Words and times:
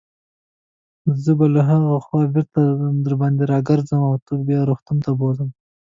زه 1.23 1.31
به 1.37 1.45
له 1.53 1.61
هاخوا 1.69 2.21
بیرته 2.33 2.61
درباندې 3.05 3.43
راګرځم 3.51 4.01
او 4.09 4.15
تا 4.25 4.33
به 4.45 4.55
روغتون 4.69 4.97
ته 5.05 5.11
بوزم. 5.19 5.49